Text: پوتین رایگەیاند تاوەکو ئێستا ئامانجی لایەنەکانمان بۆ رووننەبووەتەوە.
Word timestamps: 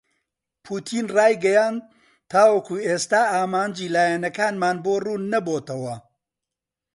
پوتین 0.63 1.05
رایگەیاند 1.17 1.81
تاوەکو 2.31 2.75
ئێستا 2.87 3.21
ئامانجی 3.33 3.91
لایەنەکانمان 3.95 4.77
بۆ 4.85 4.93
رووننەبووەتەوە. 5.05 5.95